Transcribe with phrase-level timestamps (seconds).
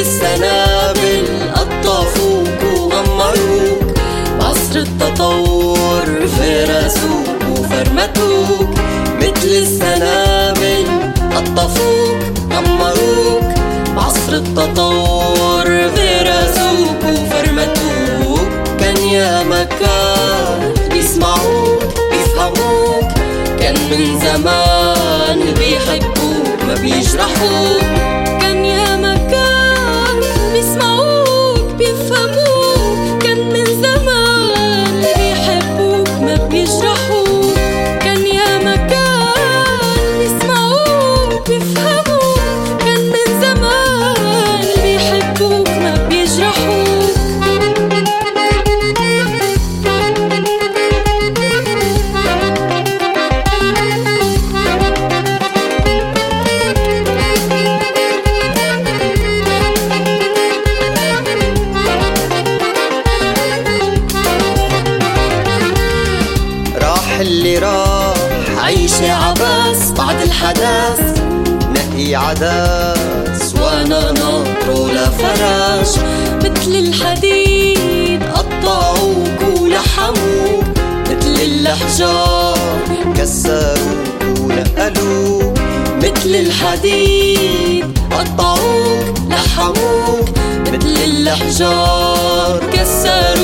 [0.00, 3.94] السنابل قطفوك وغمروك.
[4.40, 6.06] بعصر التطور
[6.38, 8.70] فرسوك وفرمتوك.
[9.20, 10.86] مثل السنابل
[11.34, 12.20] قطفوك
[12.52, 13.44] غمروك.
[13.96, 18.48] بعصر التطور فرسوك وفرمتوك.
[18.80, 23.10] كان يا مكان بيسمعوك بيفهموك.
[23.60, 28.05] كان من زمان بيحبوك ما بيجرحوك.
[69.00, 71.20] عيشة عباس بعد الحداث
[71.70, 75.98] نقي عداس وأنا ناطره لفراش
[76.44, 80.64] مثل الحديد قطعوك ولحموك
[81.10, 82.78] مثل الحجار
[83.16, 85.58] كسروك ونقلوك
[85.96, 90.28] مثل الحديد قطعوك لحموك.
[90.72, 93.35] مثل الحجار كسروك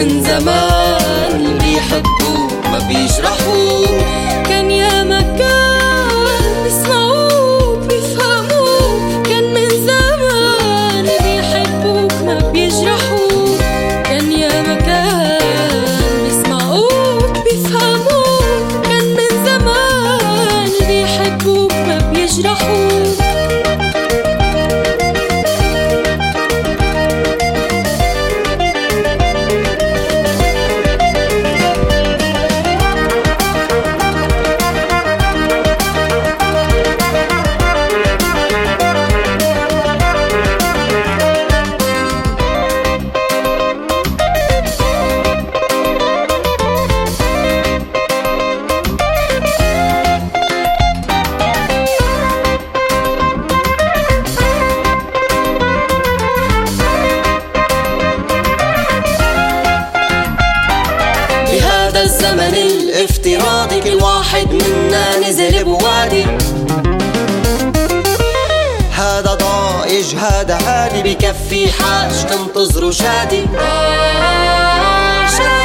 [0.00, 4.00] من زمان بيحبوك ما بيجرحوك
[4.48, 13.60] كان يا مكان بيسمعوك بيفهموك كان من زمان بيحبوك ما بيجرحوك
[14.04, 15.38] كان يا مكان
[16.24, 23.19] بيسمعوك بيفهموك كان من زمان بيحبوك ما بيجرحوك
[64.52, 66.26] منا نزل بوادي.
[68.92, 73.46] هذا ضايج هذا هادي بكفي حاج تنتظروا شادي.
[75.36, 75.59] شادي.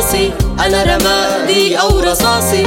[0.00, 0.32] اختصاصي
[0.66, 2.62] أنا رمادي أو رصاصي.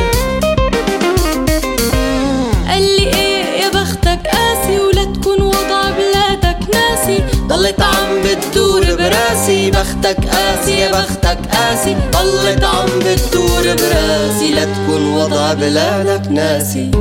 [2.68, 7.24] قال لي إيه يا بختك؟ قاسي ولا تكون وضع بلادك ناسي.
[7.48, 9.72] ضلت عم بتدور براسي.
[9.72, 11.96] بختك قاسي يا بختك قاسي.
[12.12, 14.54] ضلت عم بتدور براسي.
[14.54, 16.92] لا تكون وضع بلادك ناسي.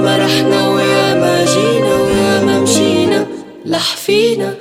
[0.00, 3.26] ما رحنا ويا ما جينا ويا ما مشينا
[3.66, 4.54] لحفينا.